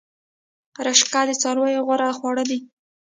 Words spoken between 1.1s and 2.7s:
د څارویو غوره خواړه دي